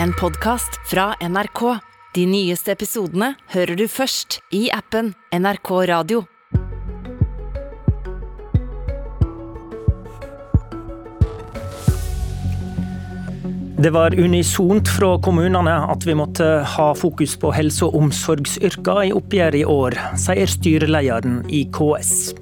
en 0.00 0.12
podkast 0.12 0.80
fra 0.90 1.14
NRK. 1.20 1.78
De 2.14 2.26
nyeste 2.26 2.72
episodene 2.72 3.34
hører 3.52 3.76
du 3.76 3.86
først 3.88 4.40
i 4.54 4.68
appen 4.72 5.12
NRK 5.32 5.70
Radio. 5.88 6.24
Det 13.82 13.90
var 13.90 14.14
unisont 14.14 14.86
fra 14.86 15.16
kommunene 15.18 15.74
at 15.90 16.04
vi 16.06 16.14
måtte 16.14 16.46
ha 16.76 16.92
fokus 16.94 17.34
på 17.40 17.50
helse- 17.50 17.88
og 17.88 17.96
omsorgsyrker 17.98 19.08
i 19.08 19.14
oppgjøret 19.16 19.58
i 19.58 19.66
år, 19.66 19.98
sier 20.14 20.46
styrelederen 20.46 21.40
i 21.50 21.64
KS. 21.74 22.34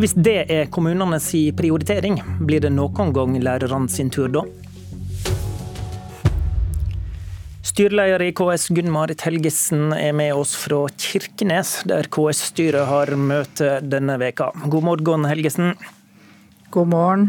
Hvis 0.00 0.16
det 0.16 0.38
er 0.50 0.70
kommunenes 0.72 1.28
prioritering, 1.58 2.16
blir 2.40 2.64
det 2.64 2.72
noen 2.72 3.12
gang 3.14 3.36
lærerne 3.44 3.92
sin 3.92 4.08
tur 4.10 4.32
da? 4.32 4.46
Styreleder 7.74 8.22
i 8.22 8.30
KS 8.30 8.68
Gunn-Marit 8.70 9.24
Helgesen 9.26 9.88
er 9.96 10.12
med 10.14 10.30
oss 10.38 10.52
fra 10.54 10.84
Kirkenes, 10.94 11.80
der 11.90 12.06
KS-styret 12.06 12.86
har 12.86 13.10
møte 13.18 13.80
denne 13.82 14.14
veka. 14.20 14.52
God 14.70 14.86
morgen, 14.86 15.26
Helgesen. 15.26 15.72
God 16.70 16.92
morgen. 16.92 17.24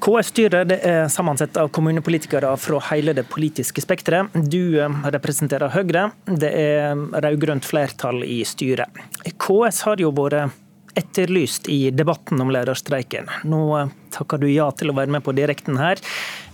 KS-styret 0.00 0.72
er 0.78 1.12
sammensatt 1.12 1.60
av 1.60 1.68
kommunepolitikere 1.76 2.54
fra 2.56 2.80
hele 2.88 3.12
det 3.18 3.26
politiske 3.28 3.84
spekteret. 3.84 4.32
Du 4.48 4.80
eh, 4.80 4.96
representerer 5.12 5.76
Høyre. 5.76 6.06
Det 6.24 6.54
er 6.56 6.96
rød-grønt 6.96 7.68
flertall 7.68 8.24
i 8.24 8.40
styret. 8.48 8.96
KS 9.28 9.84
har 9.90 10.00
jo 10.00 10.08
vært 10.16 10.56
etterlyst 10.98 11.68
i 11.68 11.90
debatten 11.94 12.40
om 12.42 12.50
lærerstreiken. 12.52 13.30
Nå 13.50 13.62
eh, 13.78 13.90
takker 14.14 14.42
du 14.42 14.48
ja 14.50 14.70
til 14.74 14.92
å 14.92 14.96
være 14.96 15.14
med 15.16 15.24
på 15.26 15.34
direkten 15.36 15.78
her, 15.80 16.00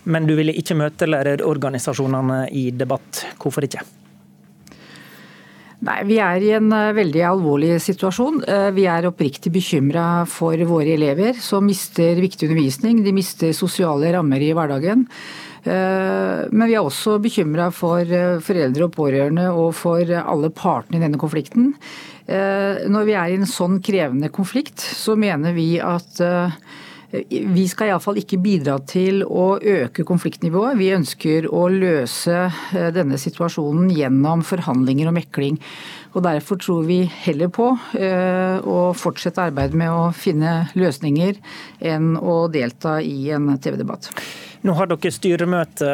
men 0.05 0.29
du 0.29 0.37
ville 0.39 0.55
ikke 0.57 0.79
møte 0.79 1.09
lærerorganisasjonene 1.09 2.47
i 2.55 2.69
debatt. 2.77 3.25
Hvorfor 3.43 3.67
ikke? 3.67 3.85
Nei, 5.87 5.99
Vi 6.09 6.17
er 6.25 6.41
i 6.43 6.53
en 6.57 6.71
uh, 6.73 6.95
veldig 6.97 7.25
alvorlig 7.29 7.75
situasjon. 7.85 8.41
Uh, 8.49 8.71
vi 8.75 8.87
er 8.89 9.09
oppriktig 9.11 9.53
bekymra 9.53 10.25
for 10.31 10.57
våre 10.69 10.95
elever 10.97 11.37
som 11.37 11.67
mister 11.69 12.17
viktig 12.23 12.49
undervisning. 12.49 13.03
De 13.05 13.13
mister 13.15 13.53
sosiale 13.57 14.15
rammer 14.17 14.43
i 14.43 14.55
hverdagen. 14.57 15.09
Men 15.67 16.63
vi 16.71 16.77
er 16.79 16.85
også 16.87 17.17
bekymra 17.19 17.65
for 17.75 18.07
foreldre 18.47 18.87
og 18.87 18.93
pårørende 18.95 19.49
og 19.51 19.73
for 19.75 20.13
alle 20.15 20.53
partene 20.55 21.01
i 21.01 21.03
denne 21.03 21.19
konflikten. 21.19 21.73
Når 22.27 23.05
vi 23.07 23.13
er 23.15 23.31
i 23.31 23.37
en 23.39 23.47
sånn 23.47 23.77
krevende 23.85 24.33
konflikt, 24.35 24.83
så 24.83 25.15
mener 25.15 25.55
vi 25.55 25.77
at 25.79 26.19
vi 27.11 27.67
skal 27.71 27.93
iallfall 27.93 28.19
ikke 28.19 28.39
bidra 28.43 28.77
til 28.89 29.23
å 29.23 29.57
øke 29.61 30.05
konfliktnivået. 30.07 30.79
Vi 30.81 30.91
ønsker 30.97 31.47
å 31.55 31.67
løse 31.71 32.49
eh, 32.75 32.89
denne 32.95 33.19
situasjonen 33.21 33.93
gjennom 33.95 34.43
forhandlinger 34.47 35.11
og 35.13 35.17
mekling. 35.21 35.61
Og 36.17 36.25
Derfor 36.27 36.59
tror 36.59 36.87
vi 36.89 37.05
heller 37.27 37.53
på 37.53 37.69
eh, 37.99 38.59
å 38.59 38.91
fortsette 38.97 39.47
arbeidet 39.51 39.79
med 39.79 39.93
å 39.93 40.11
finne 40.17 40.67
løsninger 40.75 41.39
enn 41.87 42.17
å 42.19 42.47
delta 42.51 42.99
i 43.05 43.31
en 43.37 43.53
TV-debatt. 43.55 44.11
Nå 44.67 44.75
har 44.75 44.89
dere 44.91 45.13
styremøte 45.15 45.91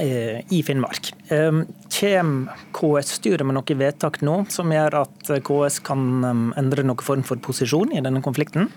eh, 0.00 0.40
i 0.54 0.62
Finnmark. 0.64 1.12
Kommer 1.28 2.60
KS-styret 2.72 3.44
med 3.44 3.58
noe 3.58 3.76
vedtak 3.76 4.22
nå 4.24 4.44
som 4.52 4.72
gjør 4.72 5.02
at 5.02 5.32
KS 5.44 5.82
kan 5.84 6.22
endre 6.56 6.86
noen 6.86 7.04
form 7.04 7.26
for 7.26 7.42
posisjon 7.42 7.92
i 7.92 8.04
denne 8.04 8.24
konflikten? 8.24 8.70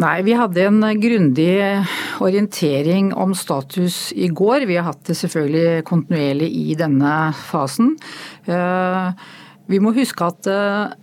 Nei, 0.00 0.22
vi 0.24 0.32
hadde 0.32 0.62
en 0.64 0.80
grundig 0.96 1.58
orientering 2.24 3.10
om 3.12 3.34
status 3.36 4.14
i 4.16 4.30
går. 4.32 4.64
Vi 4.70 4.78
har 4.78 4.86
hatt 4.86 5.02
det 5.10 5.16
selvfølgelig 5.18 5.82
kontinuerlig 5.88 6.48
i 6.56 6.76
denne 6.78 7.10
fasen. 7.36 7.90
Eh, 8.48 9.10
vi 9.68 9.80
må 9.82 9.92
huske 9.92 10.24
at 10.24 10.48
eh, 10.48 10.94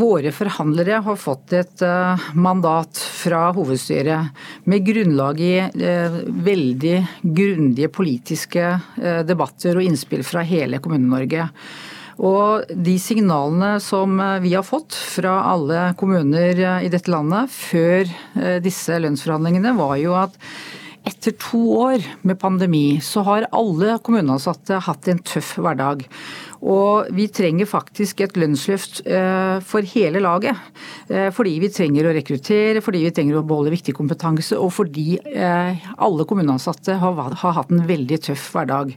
våre 0.00 0.32
forhandlere 0.34 0.98
har 1.06 1.20
fått 1.20 1.54
et 1.60 1.84
eh, 1.86 2.26
mandat 2.34 2.98
fra 3.20 3.44
hovedstyret 3.54 4.66
med 4.66 4.88
grunnlag 4.88 5.44
i 5.46 5.54
veldig 6.50 6.96
grundige 7.22 7.92
politiske 7.94 8.72
debatter 9.30 9.78
og 9.78 9.86
innspill 9.86 10.26
fra 10.26 10.42
hele 10.42 10.82
Kommune-Norge. 10.82 11.46
Og 12.20 12.68
de 12.68 12.96
signalene 13.00 13.78
som 13.82 14.18
eh, 14.20 14.40
vi 14.44 14.52
har 14.56 14.66
fått 14.66 14.96
fra 14.96 15.38
alle 15.54 15.90
kommuner 16.00 16.52
eh, 16.58 16.84
i 16.84 16.92
dette 16.92 17.12
landet 17.12 17.52
før 17.54 18.04
eh, 18.04 18.58
disse 18.64 18.98
lønnsforhandlingene, 19.00 19.72
var 19.78 19.96
jo 20.00 20.14
at 20.20 20.36
etter 21.08 21.32
to 21.40 21.62
år 21.80 22.04
med 22.28 22.36
pandemi, 22.42 23.00
så 23.00 23.22
har 23.24 23.48
alle 23.56 23.96
kommuneansatte 24.04 24.82
hatt 24.84 25.08
en 25.08 25.22
tøff 25.24 25.54
hverdag. 25.56 26.04
Og 26.60 27.08
vi 27.16 27.24
trenger 27.32 27.64
faktisk 27.64 28.20
et 28.20 28.36
lønnsløft 28.36 29.00
for 29.64 29.88
hele 29.94 30.20
laget. 30.20 30.60
Fordi 31.32 31.54
vi 31.62 31.70
trenger 31.72 32.04
å 32.04 32.12
rekruttere, 32.12 32.84
fordi 32.84 33.00
vi 33.06 33.14
trenger 33.16 33.40
å 33.40 33.46
beholde 33.48 33.72
viktig 33.72 33.96
kompetanse, 33.96 34.60
og 34.60 34.74
fordi 34.76 35.16
alle 35.32 36.28
kommuneansatte 36.28 37.00
har 37.00 37.32
hatt 37.56 37.72
en 37.72 37.86
veldig 37.88 38.20
tøff 38.28 38.50
hverdag. 38.52 38.92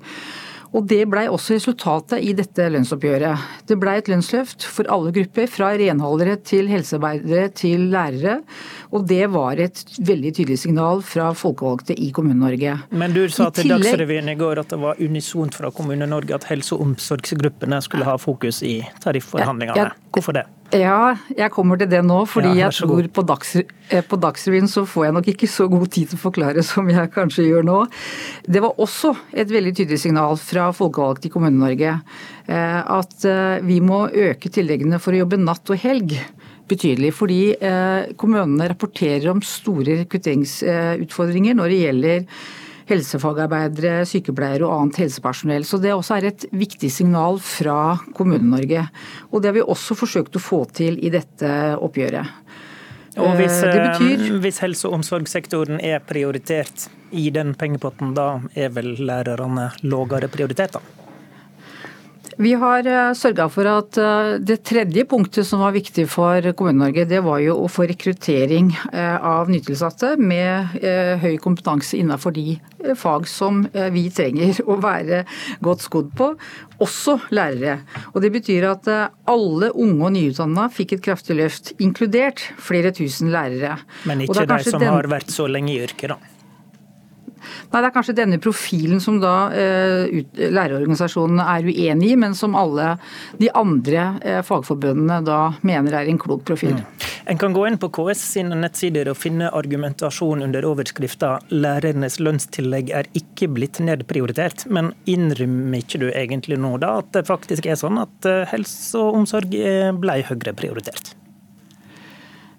Og 0.74 0.88
Det 0.90 1.04
blei 1.06 1.28
også 1.30 1.54
resultatet 1.60 2.24
i 2.26 2.32
dette 2.34 2.66
lønnsoppgjøret. 2.74 3.44
Det 3.70 3.78
blei 3.78 4.00
et 4.00 4.08
lønnsløft 4.10 4.66
for 4.66 4.90
alle 4.94 5.12
grupper, 5.14 5.46
fra 5.52 5.70
renholdere 5.78 6.40
til 6.42 6.70
helsearbeidere 6.72 7.52
til 7.54 7.88
lærere. 7.94 8.40
Og 8.90 9.06
det 9.10 9.28
var 9.34 9.62
et 9.62 9.84
veldig 10.02 10.34
tydelig 10.40 10.58
signal 10.64 11.04
fra 11.06 11.30
folkevalgte 11.38 11.94
i 11.94 12.10
Kommune-Norge. 12.16 12.80
Men 12.90 13.14
du 13.14 13.22
sa 13.30 13.52
til 13.52 13.70
tillegg... 13.70 13.86
Dagsrevyen 13.86 14.34
i 14.34 14.38
går 14.40 14.64
at 14.64 14.74
det 14.74 14.82
var 14.82 15.02
unisont 15.04 15.54
fra 15.58 15.70
Kommune-Norge 15.74 16.40
at 16.40 16.50
helse- 16.50 16.74
og 16.74 16.88
omsorgsgruppene 16.88 17.82
skulle 17.86 18.10
ha 18.10 18.18
fokus 18.22 18.64
i 18.66 18.80
tarifforhandlingene. 19.06 19.92
Hvorfor 20.14 20.42
det? 20.42 20.48
Ja, 20.74 21.14
jeg 21.38 21.52
kommer 21.54 21.78
til 21.78 21.90
det 21.92 22.02
nå. 22.06 22.24
fordi 22.30 22.56
ja, 22.58 22.68
jeg 22.68 22.78
tror 22.82 23.08
på, 23.14 23.24
Dags, 23.30 23.56
eh, 23.60 24.02
på 24.02 24.18
Dagsrevyen 24.18 24.70
så 24.70 24.86
får 24.90 25.06
jeg 25.06 25.16
nok 25.18 25.28
ikke 25.34 25.50
så 25.52 25.68
god 25.70 25.86
tid 25.94 26.10
til 26.10 26.18
å 26.18 26.24
forklare 26.24 26.64
som 26.66 26.90
jeg 26.90 27.12
kanskje 27.14 27.46
gjør 27.46 27.68
nå. 27.68 27.80
Det 28.48 28.64
var 28.64 28.80
også 28.82 29.14
et 29.32 29.52
veldig 29.54 29.76
tydelig 29.78 30.02
signal 30.02 30.40
fra 30.42 30.72
folkevalgte 30.74 31.30
i 31.30 31.34
Kommune-Norge 31.34 31.94
eh, 31.94 32.82
at 32.82 33.28
eh, 33.30 33.62
vi 33.68 33.78
må 33.86 34.08
øke 34.10 34.50
tilleggene 34.54 35.02
for 35.04 35.14
å 35.14 35.22
jobbe 35.22 35.42
natt 35.44 35.70
og 35.70 35.82
helg 35.84 36.18
betydelig. 36.70 37.12
Fordi 37.14 37.40
kommunene 38.18 38.70
rapporterer 38.72 39.28
om 39.34 39.42
store 39.46 40.00
rekrutteringsutfordringer 40.06 41.58
når 41.60 41.74
det 41.74 41.80
gjelder 41.82 42.46
helsefagarbeidere, 42.90 44.04
sykepleiere 44.10 44.68
og 44.68 44.76
annet 44.76 45.02
helsepersonell. 45.04 45.66
Så 45.68 45.80
det 45.82 45.94
også 45.96 46.18
er 46.18 46.30
et 46.32 46.46
viktig 46.52 46.92
signal 46.92 47.40
fra 47.44 47.98
Kommune-Norge. 48.18 48.88
Og 49.32 49.42
det 49.42 49.52
har 49.52 49.58
vi 49.60 49.66
også 49.66 49.98
forsøkt 49.98 50.40
å 50.40 50.44
få 50.44 50.64
til 50.76 51.00
i 51.04 51.12
dette 51.14 51.52
oppgjøret. 51.80 52.40
Og 53.22 53.36
hvis, 53.38 53.62
eh, 53.62 53.76
betyr... 53.78 54.26
Eh, 54.32 54.40
hvis 54.42 54.60
helse- 54.64 54.90
og 54.90 54.98
omsorgssektoren 55.00 55.80
er 55.84 56.02
prioritert 56.02 56.88
i 57.12 57.30
den 57.30 57.54
pengepotten, 57.54 58.16
da 58.18 58.42
er 58.58 58.74
vel 58.74 58.96
lærerne 58.98 59.70
lavere 59.86 60.30
prioritert, 60.34 60.80
da? 60.80 61.03
Vi 62.38 62.54
har 62.58 62.88
eh, 62.88 63.12
sørga 63.18 63.46
for 63.52 63.68
at 63.70 63.98
eh, 64.02 64.36
det 64.42 64.60
tredje 64.66 65.06
punktet 65.10 65.48
som 65.48 65.62
var 65.64 65.74
viktig 65.76 66.06
for 66.12 66.46
Kommune-Norge, 66.58 67.06
det 67.10 67.22
var 67.26 67.42
jo 67.44 67.58
å 67.62 67.70
få 67.72 67.86
rekruttering 67.90 68.72
eh, 68.92 69.18
av 69.18 69.52
nytilsatte 69.52 70.16
med 70.18 70.78
høy 71.22 71.36
kompetanse 71.42 71.98
innenfor 72.00 72.34
de 72.36 72.58
fag 73.00 73.28
som 73.30 73.64
vi 73.94 74.06
trenger 74.14 74.60
å 74.72 74.78
være 74.84 75.24
godt 75.64 75.86
skodd 75.86 76.12
på, 76.18 76.32
også 76.84 77.18
lærere. 77.36 77.80
Og 78.14 78.22
Det 78.26 78.34
betyr 78.34 78.68
at 78.72 78.90
alle 78.90 79.72
unge 79.72 80.10
og 80.10 80.14
nyutdanna 80.18 80.68
fikk 80.74 80.98
et 80.98 81.06
kraftig 81.06 81.38
løft, 81.40 81.74
inkludert 81.84 82.44
flere 82.62 82.94
tusen 82.96 83.32
lærere. 83.34 83.78
Men 84.10 84.26
ikke 84.26 84.48
de 84.50 84.62
som 84.68 84.82
den... 84.82 84.92
har 84.92 85.12
vært 85.12 85.34
så 85.34 85.48
lenge 85.52 85.76
i 85.76 85.82
yrket, 85.86 86.16
da? 86.16 86.33
Nei, 87.72 87.82
Det 87.82 87.90
er 87.90 87.96
kanskje 87.96 88.16
denne 88.18 88.40
profilen 88.42 89.02
som 89.04 89.20
da 89.22 89.34
eh, 89.54 90.24
lærerorganisasjonene 90.34 91.46
er 91.56 91.70
uenig 91.70 92.14
i, 92.14 92.20
men 92.20 92.36
som 92.38 92.58
alle 92.58 92.96
de 93.40 93.50
andre 93.58 94.06
uh, 94.24 94.42
fagforbundene 94.46 95.20
da 95.26 95.40
mener 95.66 95.98
er 95.98 96.10
en 96.10 96.20
klok 96.22 96.44
profil. 96.48 96.76
Mm. 96.80 97.10
En 97.34 97.40
kan 97.40 97.56
gå 97.56 97.66
inn 97.68 97.80
på 97.80 97.90
KS 97.94 98.24
sine 98.34 98.58
nettsider 98.60 99.08
og 99.12 99.20
finne 99.20 99.52
argumentasjon 99.56 100.44
under 100.44 100.68
overskrifta 100.68 101.38
'Lærernes 101.50 102.20
lønnstillegg 102.20 102.92
er 102.92 103.10
ikke 103.18 103.48
blitt 103.56 103.80
nedprioritert'. 103.84 104.68
Men 104.68 104.92
innrømmer 105.10 105.84
ikke 105.84 106.04
du 106.04 106.10
egentlig 106.12 106.60
nå 106.60 106.76
da 106.84 106.98
at 107.00 107.14
det 107.16 107.28
faktisk 107.30 107.68
er 107.68 107.80
sånn 107.80 108.02
at 108.04 108.30
eh, 108.30 108.46
helse 108.52 109.00
og 109.00 109.24
omsorg 109.24 109.56
ble 110.04 110.22
høyere 110.28 110.56
prioritert? 110.58 111.16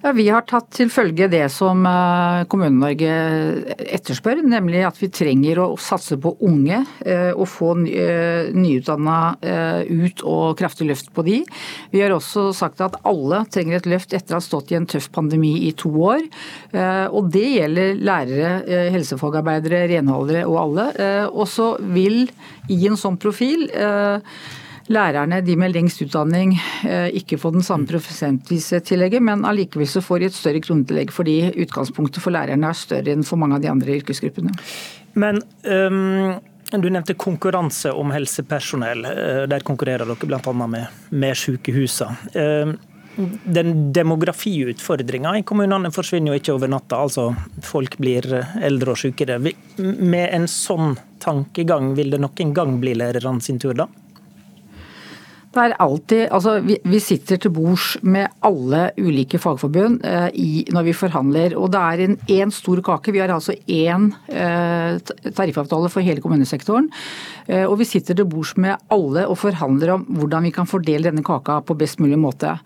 Ja, 0.05 0.11
Vi 0.13 0.27
har 0.29 0.43
tatt 0.45 0.67
til 0.77 0.91
følge 0.93 1.31
det 1.33 1.47
som 1.49 1.79
eh, 1.89 2.43
Kommune-Norge 2.53 3.13
etterspør, 3.97 4.43
nemlig 4.45 4.83
at 4.85 4.99
vi 5.01 5.09
trenger 5.09 5.63
å 5.63 5.69
satse 5.81 6.19
på 6.21 6.35
unge 6.45 6.83
eh, 7.09 7.31
og 7.31 7.47
få 7.49 7.71
eh, 7.89 8.51
nyutdanna 8.53 9.15
ut 9.89 10.21
og 10.29 10.59
kraftig 10.59 10.91
løft 10.91 11.09
på 11.17 11.25
de. 11.25 11.39
Vi 11.95 12.03
har 12.03 12.13
også 12.13 12.51
sagt 12.53 12.83
at 12.85 12.99
alle 13.09 13.39
trenger 13.49 13.79
et 13.79 13.89
løft 13.89 14.13
etter 14.13 14.37
å 14.37 14.43
ha 14.43 14.45
stått 14.45 14.75
i 14.75 14.77
en 14.77 14.89
tøff 14.93 15.09
pandemi 15.15 15.55
i 15.71 15.71
to 15.79 15.89
år. 16.05 16.27
Og 17.15 17.31
det 17.33 17.45
gjelder 17.55 17.97
lærere, 18.05 18.53
helsefagarbeidere, 18.95 19.87
renholdere 19.95 20.45
og 20.49 20.59
alle. 20.65 20.87
Og 21.31 21.49
så 21.51 21.71
vil 21.95 22.27
i 22.73 22.79
en 22.91 23.01
sånn 23.01 23.17
profil 23.21 23.67
lærerne, 24.93 25.41
de 25.45 25.57
med 25.57 25.73
lengst 25.73 26.03
utdanning, 26.05 26.55
eh, 26.85 27.09
ikke 27.17 27.39
får 27.41 27.57
den 27.57 27.67
samme 27.67 27.89
prosentvise 27.89 28.81
tillegget, 28.85 29.23
men 29.23 29.45
allikevel 29.49 29.89
så 29.89 30.03
får 30.05 30.21
de 30.21 30.31
et 30.31 30.37
større 30.37 30.61
kronetillegg 30.65 31.13
fordi 31.15 31.37
utgangspunktet 31.65 32.23
for 32.23 32.35
lærerne 32.35 32.69
er 32.69 32.79
større 32.79 33.15
enn 33.15 33.25
for 33.25 33.41
mange 33.41 33.57
av 33.57 33.65
de 33.65 33.71
andre 33.73 33.99
yrkesgruppene. 33.99 34.53
Men 35.15 35.41
um, 35.65 36.35
du 36.71 36.89
nevnte 36.91 37.15
konkurranse 37.15 37.93
om 37.93 38.13
helsepersonell. 38.13 39.07
Eh, 39.09 39.45
der 39.49 39.65
konkurrerer 39.65 40.09
dere 40.11 40.29
bl.a. 40.29 40.67
med, 40.67 41.07
med 41.11 41.39
sykehusene. 41.39 42.35
Um, 42.35 42.77
den 43.15 43.93
demografiutfordringa 43.95 45.37
i 45.39 45.45
kommunene 45.47 45.93
forsvinner 45.95 46.33
jo 46.33 46.41
ikke 46.41 46.55
over 46.57 46.73
natta. 46.73 46.99
altså 46.99 47.29
Folk 47.63 47.95
blir 48.03 48.27
eldre 48.59 48.97
og 48.97 48.99
sykere. 48.99 49.39
Med 49.39 50.33
en 50.35 50.49
sånn 50.51 50.97
tankegang, 51.23 51.93
vil 51.95 52.11
det 52.11 52.19
noen 52.19 52.51
gang 52.57 52.81
bli 52.83 52.97
lærerne 52.99 53.41
sin 53.45 53.61
tur 53.63 53.77
da? 53.79 53.87
Det 55.55 55.63
er 55.63 55.77
alltid, 55.79 56.23
altså 56.35 56.57
vi, 56.65 56.77
vi 56.83 56.99
sitter 57.03 57.39
til 57.39 57.53
bords 57.55 57.93
med 58.03 58.27
alle 58.45 58.89
ulike 58.99 59.39
fagforbund 59.39 60.01
eh, 60.07 60.27
i, 60.35 60.65
når 60.75 60.89
vi 60.89 60.95
forhandler. 60.99 61.55
og 61.59 61.71
Det 61.71 61.83
er 61.83 62.03
en 62.09 62.17
én 62.35 62.53
stor 62.55 62.83
kake. 62.83 63.15
Vi 63.15 63.23
har 63.23 63.31
altså 63.31 63.55
én 63.71 64.09
eh, 64.35 64.99
tariffavtale 65.31 65.91
for 65.93 66.03
hele 66.03 66.23
kommunesektoren. 66.25 66.91
Eh, 67.47 67.63
og 67.69 67.79
Vi 67.79 67.87
sitter 67.87 68.19
til 68.19 68.27
bords 68.27 68.57
med 68.59 68.75
alle 68.95 69.27
og 69.31 69.39
forhandler 69.39 69.95
om 69.95 70.07
hvordan 70.19 70.49
vi 70.49 70.53
kan 70.55 70.67
fordele 70.67 71.11
denne 71.11 71.25
kaka 71.27 71.61
på 71.63 71.77
best 71.79 72.03
mulig 72.03 72.19
måte. 72.19 72.57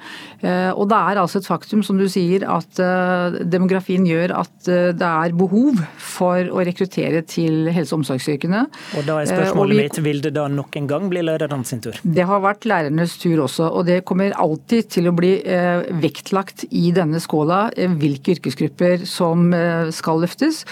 Eh, 0.41 0.71
og 0.73 0.89
Det 0.89 0.97
er 0.97 1.21
altså 1.21 1.43
et 1.43 1.51
faktum 1.51 1.85
som 1.85 2.01
du 2.01 2.07
sier, 2.09 2.47
at 2.49 2.81
eh, 2.81 3.39
demografien 3.45 4.07
gjør 4.09 4.33
at 4.39 4.73
eh, 4.73 4.91
det 4.97 5.13
er 5.13 5.37
behov 5.37 5.85
for 6.01 6.41
å 6.49 6.65
rekruttere 6.65 7.21
til 7.29 7.69
helse- 7.69 7.93
og 7.93 8.01
omsorgsyrkene. 8.01 8.65
Og 8.97 9.05
Da 9.05 9.21
er 9.21 9.29
spørsmålet 9.29 9.77
vi, 9.77 9.83
mitt, 9.85 10.03
vil 10.09 10.25
det 10.25 10.35
da 10.41 10.49
nok 10.49 10.81
en 10.81 10.89
gang 10.89 11.13
bli 11.13 11.27
lærerne 11.27 11.69
sin 11.69 11.85
tur? 11.85 11.99
Det 12.03 12.25
har 12.25 12.41
vært 12.41 12.65
lærerne 12.65 12.78
lærernes 12.79 13.17
tur 13.21 13.43
også. 13.45 13.69
Og 13.75 13.87
det 13.89 14.03
kommer 14.09 14.35
alltid 14.39 14.89
til 14.95 15.11
å 15.11 15.15
bli 15.17 15.35
eh, 15.43 15.85
vektlagt 16.03 16.67
i 16.71 16.91
denne 16.95 17.21
skåla 17.23 17.69
eh, 17.77 17.91
hvilke 17.99 18.37
yrkesgrupper 18.37 19.05
som 19.09 19.49
eh, 19.57 19.91
skal 19.95 20.23
løftes. 20.23 20.65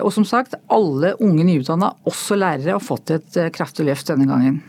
Og 0.00 0.10
som 0.14 0.26
sagt, 0.28 0.56
alle 0.72 1.14
unge 1.22 1.44
nyutdanna, 1.46 1.92
også 2.08 2.38
lærere, 2.38 2.76
har 2.76 2.82
fått 2.84 3.12
et 3.14 3.38
kraftig 3.54 3.86
løft 3.88 4.10
denne 4.10 4.26
gangen. 4.28 4.60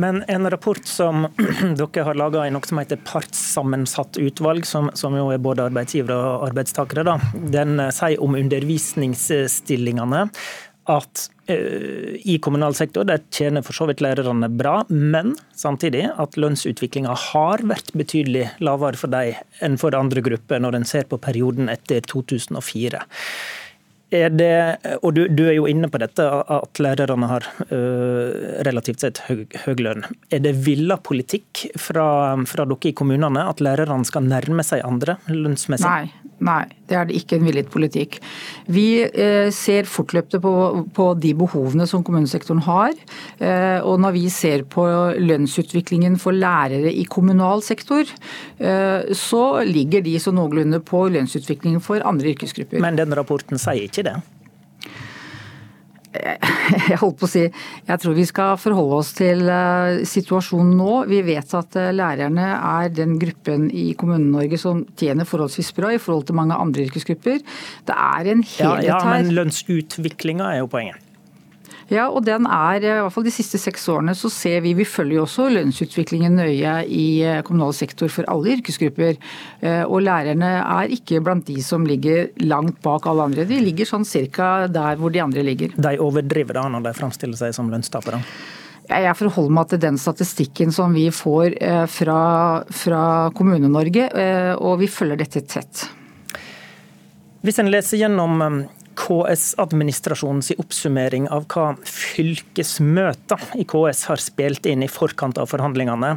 Men 0.00 0.22
en 0.30 0.50
rapport 0.50 0.82
som 0.88 1.28
dere 1.78 2.06
har 2.08 2.18
laga 2.18 2.44
i 2.46 2.52
noe 2.54 2.66
som 2.66 2.80
heter 2.80 3.00
partssammensatt 3.06 4.18
utvalg, 4.20 4.66
som, 4.68 4.90
som, 4.98 5.16
jo 5.18 5.30
er 5.32 5.42
både 5.42 5.68
arbeidsgivere 5.68 6.16
og 6.18 6.48
arbeidstakere, 6.50 7.06
da, 7.06 7.18
den 7.54 7.78
sier 7.94 8.22
om 8.24 8.36
undervisningsstillingene 8.38 10.26
at 10.90 11.28
i 11.44 12.38
kommunal 12.40 12.72
sektor 12.76 13.04
der 13.04 13.20
tjener 13.34 13.64
for 13.66 13.76
så 13.76 13.88
vidt 13.90 14.00
lærerne 14.00 14.48
bra, 14.48 14.78
men 14.88 15.34
samtidig 15.52 16.06
at 16.20 16.38
lønnsutviklinga 16.40 17.12
har 17.30 17.64
vært 17.68 17.92
betydelig 17.92 18.46
lavere 18.64 18.96
for 19.00 19.12
dem 19.12 19.36
enn 19.64 19.76
for 19.80 19.96
andre 19.98 20.24
grupper, 20.24 20.62
når 20.62 20.80
en 20.80 20.88
ser 20.88 21.04
på 21.10 21.20
perioden 21.20 21.68
etter 21.72 22.00
2004. 22.08 23.04
Er 24.14 24.30
det, 24.30 24.54
og 25.02 25.14
du, 25.16 25.24
du, 25.32 25.42
er 25.48 25.56
jo 25.56 25.66
inne 25.66 25.88
på 25.90 25.98
dette, 25.98 26.22
at 26.22 26.80
lærerne 26.82 27.28
har 27.30 27.46
uh, 27.70 28.60
relativt 28.66 29.02
sett 29.02 29.22
høy, 29.26 29.46
høy, 29.64 29.74
lønn. 29.80 30.04
Er 30.30 30.44
det 30.44 30.54
villa 30.66 30.98
politikk 31.02 31.64
fra, 31.80 32.06
fra 32.46 32.66
dere 32.68 32.90
i 32.90 32.94
kommunene 32.94 33.46
at 33.48 33.64
lærerne 33.64 34.06
skal 34.06 34.28
nærme 34.28 34.66
seg 34.66 34.84
andre 34.86 35.18
lønnsmessig? 35.32 35.88
Nei, 35.88 36.33
Nei, 36.44 36.64
det 36.90 36.96
er 36.98 37.12
ikke 37.14 37.38
en 37.38 37.46
villet 37.46 37.70
politikk. 37.72 38.18
Vi 38.72 38.88
eh, 39.04 39.48
ser 39.54 39.88
fortløpende 39.88 40.42
på, 40.44 40.52
på, 40.96 41.06
de 41.20 41.32
behovene 41.40 41.86
som 41.88 42.04
kommunesektoren 42.04 42.60
har. 42.66 42.92
Eh, 43.38 43.80
og 43.80 44.02
når 44.04 44.16
vi 44.18 44.26
ser 44.32 44.66
på 44.68 44.84
lønnsutviklingen 45.24 46.18
for 46.20 46.36
lærere 46.36 46.92
i 46.92 47.06
kommunal 47.08 47.64
sektor, 47.64 48.04
eh, 48.58 49.08
så 49.16 49.44
ligger 49.64 50.04
de 50.04 50.18
så 50.20 50.34
noenlunde 50.36 50.82
på 50.84 51.06
lønnsutviklingen 51.16 51.80
for 51.84 52.04
andre 52.04 52.34
yrkesgrupper. 52.34 52.82
Men 52.84 53.00
den 53.00 53.16
rapporten 53.16 53.60
sier 53.60 53.88
ikke 53.88 54.04
det? 54.10 54.18
jeg 56.90 56.98
holdt 57.00 57.18
på 57.20 57.26
å 57.26 57.30
si, 57.30 57.44
jeg 57.88 58.02
tror 58.02 58.16
vi 58.16 58.26
skal 58.28 58.58
forholde 58.60 58.98
oss 59.02 59.12
til 59.18 59.44
eh, 59.50 60.02
situasjonen 60.08 60.74
nå. 60.78 60.92
Vi 61.10 61.20
vet 61.26 61.54
at 61.58 61.78
eh, 61.80 61.92
lærerne 61.96 62.50
er 62.58 62.92
den 62.94 63.16
gruppen 63.20 63.68
i 63.74 63.90
Kommune-Norge 63.98 64.60
som 64.60 64.84
tjener 64.98 65.28
forholdsvis 65.28 65.72
bra 65.76 65.94
i 65.94 66.02
forhold 66.02 66.28
til 66.28 66.38
mange 66.38 66.58
andre 66.58 66.86
yrkesgrupper. 66.88 67.42
Det 67.88 67.96
er 67.96 68.34
en 68.34 68.44
helhet 68.44 68.84
her. 68.84 68.86
Ja, 68.86 69.00
ja 69.02 69.02
men 69.10 69.34
lønnsutviklinga 69.34 70.54
er 70.54 70.62
jo 70.62 70.70
poenget. 70.72 71.03
Ja, 71.92 72.06
og 72.08 72.24
den 72.24 72.46
er, 72.48 72.80
i 72.80 72.92
hvert 73.04 73.12
fall 73.12 73.26
de 73.26 73.32
siste 73.34 73.58
seks 73.60 73.84
årene 73.92 74.14
så 74.16 74.30
ser 74.32 74.62
vi, 74.64 74.72
vi 74.76 74.86
følger 74.88 75.18
jo 75.18 75.24
også 75.26 75.50
lønnsutviklingen 75.52 76.38
nøye 76.38 76.76
i 76.88 77.06
eh, 77.26 77.42
kommunal 77.44 77.74
sektor 77.76 78.08
for 78.12 78.28
alle 78.30 78.54
yrkesgrupper. 78.56 79.18
Eh, 79.60 79.82
og 79.84 80.04
lærerne 80.06 80.50
er 80.62 80.94
ikke 80.94 81.20
blant 81.24 81.44
de 81.50 81.60
som 81.64 81.84
ligger 81.88 82.30
langt 82.44 82.80
bak 82.84 83.08
alle 83.10 83.28
andre. 83.28 83.44
De 83.48 83.60
ligger 83.60 83.88
sånn 83.88 84.06
cirka 84.08 84.66
der 84.72 85.00
hvor 85.00 85.12
de 85.12 85.20
andre 85.24 85.44
ligger. 85.44 85.74
De 85.76 85.96
overdriver 86.00 86.56
da 86.56 86.66
når 86.72 86.86
de 86.88 86.94
framstiller 86.96 87.40
seg 87.40 87.56
som 87.56 87.68
lønnstapere? 87.72 88.22
Jeg 88.84 89.16
forholder 89.16 89.52
meg 89.56 89.68
til 89.68 89.80
den 89.80 89.98
statistikken 90.00 90.72
som 90.72 90.92
vi 90.96 91.06
får 91.12 91.58
eh, 91.60 91.84
fra, 91.88 92.22
fra 92.68 93.04
Kommune-Norge, 93.36 94.08
og 94.60 94.80
vi 94.80 94.88
følger 94.92 95.20
dette 95.20 95.44
tett. 95.48 95.84
Hvis 97.44 97.60
en 97.60 97.68
leser 97.72 98.00
gjennom 98.00 98.40
KS-administrasjonens 98.98 100.52
oppsummering 100.58 101.28
av 101.32 101.46
hva 101.52 101.72
fylkesmøter 101.88 103.50
i 103.60 103.66
KS 103.68 104.06
har 104.10 104.22
spilt 104.22 104.66
inn 104.70 104.84
i 104.84 104.90
forkant 104.90 105.38
av 105.40 105.50
forhandlingene, 105.50 106.14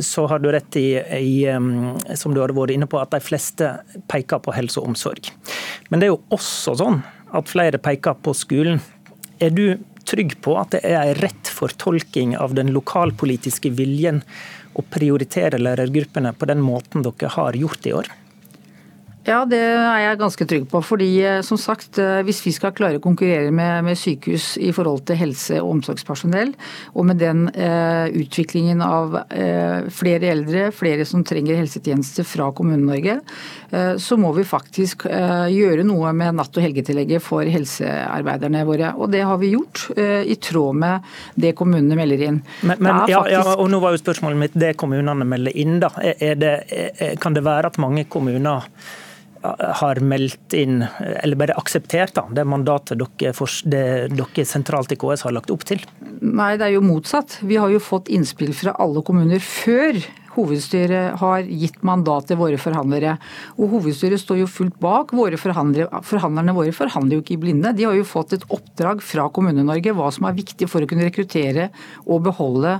så 0.00 0.26
har 0.26 0.40
du 0.40 0.48
rett 0.52 0.76
i, 0.80 0.96
i, 1.20 2.16
som 2.16 2.34
du 2.34 2.40
har 2.40 2.54
vært 2.56 2.72
inne 2.74 2.88
på, 2.88 3.00
at 3.00 3.12
de 3.12 3.20
fleste 3.20 3.68
peker 4.10 4.40
på 4.42 4.54
helse 4.56 4.80
og 4.80 4.92
omsorg. 4.92 5.28
Men 5.90 6.00
det 6.00 6.08
er 6.08 6.14
jo 6.14 6.22
også 6.32 6.76
sånn 6.80 7.02
at 7.32 7.50
flere 7.50 7.80
peker 7.82 8.16
på 8.24 8.34
skolen. 8.36 8.80
Er 9.42 9.52
du 9.52 9.66
trygg 10.08 10.38
på 10.44 10.56
at 10.60 10.74
det 10.74 10.82
er 10.88 10.98
en 11.02 11.20
rett 11.20 11.50
fortolking 11.52 12.34
av 12.40 12.56
den 12.58 12.72
lokalpolitiske 12.74 13.72
viljen 13.76 14.22
å 14.78 14.84
prioritere 14.88 15.60
lærergruppene 15.60 16.32
på 16.32 16.48
den 16.48 16.64
måten 16.64 17.04
dere 17.04 17.32
har 17.36 17.58
gjort 17.58 17.88
i 17.88 17.94
år? 18.00 18.10
Ja, 19.22 19.44
det 19.46 19.58
er 19.60 20.00
jeg 20.02 20.18
ganske 20.18 20.44
trygg 20.50 20.64
på. 20.70 20.80
fordi 20.82 21.08
eh, 21.22 21.40
som 21.46 21.58
sagt, 21.60 21.98
eh, 21.98 22.22
Hvis 22.26 22.40
vi 22.42 22.52
skal 22.54 22.72
klare 22.74 22.98
å 22.98 23.02
konkurrere 23.02 23.52
med, 23.54 23.84
med 23.86 23.98
sykehus 23.98 24.56
i 24.58 24.72
forhold 24.74 25.04
til 25.06 25.16
helse- 25.20 25.60
og 25.62 25.76
omsorgspersonell, 25.76 26.50
og 26.94 27.06
med 27.06 27.20
den 27.22 27.44
eh, 27.54 28.10
utviklingen 28.18 28.82
av 28.82 29.14
eh, 29.30 29.86
flere 29.94 30.32
eldre, 30.32 30.64
flere 30.74 31.06
som 31.06 31.22
trenger 31.22 31.60
helsetjenester 31.60 32.26
fra 32.26 32.48
Kommune-Norge, 32.50 33.20
eh, 33.70 33.92
så 34.02 34.18
må 34.18 34.32
vi 34.34 34.46
faktisk 34.48 35.06
eh, 35.06 35.46
gjøre 35.54 35.86
noe 35.86 36.10
med 36.18 36.40
natt- 36.40 36.58
og 36.58 36.66
helgetillegget 36.66 37.22
for 37.22 37.46
helsearbeiderne 37.46 38.64
våre. 38.66 38.90
Og 38.98 39.12
det 39.14 39.22
har 39.28 39.38
vi 39.38 39.52
gjort, 39.52 39.84
i 39.92 40.34
tråd 40.40 40.76
med 40.78 41.12
det 41.38 41.52
kommunene 41.58 41.96
melder 41.98 42.24
inn. 42.26 42.40
Men, 42.62 42.76
men 42.78 42.90
faktisk... 42.90 43.12
ja, 43.12 43.22
ja, 43.30 43.54
og 43.54 43.70
nå 43.70 43.78
var 43.82 43.94
jo 43.94 44.02
spørsmålet 44.02 44.40
mitt 44.40 44.58
det 44.58 44.74
kommunene 44.80 45.26
melder 45.28 45.54
inn. 45.58 45.78
da. 45.82 45.92
Det, 45.92 46.52
kan 47.22 47.36
det 47.36 47.44
være 47.46 47.70
at 47.70 47.80
mange 47.82 48.04
kommuner 48.10 48.66
har 49.42 50.00
meldt 50.04 50.54
inn, 50.54 50.82
eller 51.22 51.38
bare 51.38 51.56
akseptert 51.58 52.14
da, 52.16 52.26
det 52.30 52.44
mandatet 52.48 53.00
dere, 53.00 53.32
det, 53.66 53.84
dere 54.14 54.46
sentralt 54.46 54.94
i 54.94 54.98
KS 55.00 55.26
har 55.26 55.34
lagt 55.34 55.50
opp 55.54 55.66
til? 55.68 55.82
Nei, 56.22 56.54
det 56.60 56.68
er 56.68 56.76
jo 56.76 56.84
motsatt. 56.86 57.40
Vi 57.42 57.58
har 57.58 57.72
jo 57.72 57.82
fått 57.82 58.10
innspill 58.12 58.54
fra 58.56 58.76
alle 58.82 59.02
kommuner 59.06 59.42
før 59.42 59.98
hovedstyret 60.36 61.18
har 61.20 61.46
gitt 61.46 61.80
mandat 61.86 62.30
til 62.30 62.38
våre 62.40 62.58
forhandlere. 62.60 63.16
Og 63.58 63.76
hovedstyret 63.76 64.20
står 64.20 64.42
jo 64.42 64.50
fullt 64.50 64.78
bak. 64.82 65.12
Våre 65.16 65.38
Forhandlerne 65.42 66.54
våre 66.56 66.72
forhandler 66.74 67.18
jo 67.18 67.24
ikke 67.24 67.36
i 67.36 67.40
blinde. 67.42 67.72
De 67.76 67.86
har 67.88 67.96
jo 67.96 68.06
fått 68.06 68.36
et 68.36 68.46
oppdrag 68.52 69.02
fra 69.04 69.28
Kommune-Norge 69.34 69.94
hva 69.96 70.08
som 70.14 70.28
er 70.28 70.36
viktig 70.38 70.68
for 70.70 70.84
å 70.84 70.88
kunne 70.88 71.06
rekruttere 71.06 71.68
og 72.06 72.24
beholde 72.28 72.78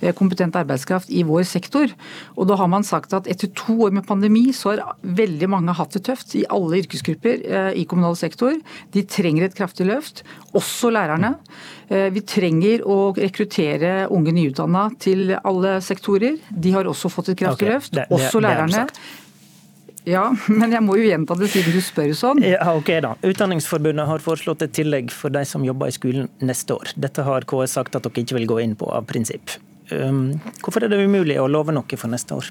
eh, 0.00 0.12
kompetent 0.16 0.56
arbeidskraft 0.58 1.10
i 1.10 1.24
vår 1.26 1.46
sektor. 1.48 1.92
Og 2.36 2.48
da 2.50 2.58
har 2.60 2.70
man 2.70 2.86
sagt 2.86 3.14
at 3.16 3.28
etter 3.30 3.50
to 3.58 3.78
år 3.86 3.94
med 3.96 4.06
pandemi 4.08 4.48
så 4.56 4.74
har 4.74 4.96
veldig 5.02 5.50
mange 5.52 5.76
hatt 5.78 5.96
det 5.96 6.04
tøft 6.08 6.36
i 6.38 6.46
alle 6.52 6.82
yrkesgrupper 6.82 7.46
eh, 7.46 7.70
i 7.82 7.86
kommunal 7.88 8.18
sektor. 8.18 8.58
De 8.94 9.06
trenger 9.08 9.48
et 9.48 9.56
kraftig 9.58 9.88
løft, 9.88 10.22
også 10.56 10.92
lærerne. 10.94 11.34
Eh, 11.92 12.08
vi 12.14 12.22
trenger 12.24 12.84
å 12.88 12.98
rekruttere 13.16 14.06
unge 14.12 14.34
nyutdanna 14.34 14.88
til 15.02 15.34
alle 15.38 15.76
sektorer. 15.84 16.38
De 16.50 16.72
har 16.74 16.88
også 16.92 17.10
fått 17.12 17.32
et 17.32 17.42
kraftig 17.42 17.68
okay. 17.68 17.76
løft. 17.76 18.00
også 18.12 18.42
lærerne. 18.44 18.86
Ja, 20.08 20.24
men 20.60 20.72
jeg 20.74 20.82
må 20.82 20.96
jo 20.98 21.06
gjenta 21.06 21.36
det 21.38 21.50
siden 21.52 21.76
du 21.76 21.82
spør 21.84 22.14
sånn. 22.18 22.42
Ja, 22.46 22.72
ok 22.74 22.90
da. 23.04 23.14
Utdanningsforbundet 23.26 24.08
har 24.08 24.24
foreslått 24.24 24.64
et 24.66 24.74
tillegg 24.76 25.12
for 25.14 25.34
de 25.34 25.44
som 25.48 25.66
jobber 25.66 25.92
i 25.92 25.94
skolen 25.94 26.30
neste 26.42 26.78
år. 26.78 26.94
Dette 26.98 27.26
har 27.26 27.46
KS 27.48 27.78
sagt 27.78 27.98
at 27.98 28.08
dere 28.08 28.24
ikke 28.24 28.40
vil 28.40 28.50
gå 28.50 28.58
inn 28.64 28.74
på 28.78 28.90
av 28.90 29.06
prinsipp. 29.10 29.56
Um, 29.92 30.40
hvorfor 30.62 30.86
er 30.86 30.92
det 30.92 31.02
umulig 31.04 31.36
å 31.40 31.48
love 31.50 31.74
noe 31.74 31.98
for 31.98 32.10
neste 32.10 32.38
år? 32.38 32.50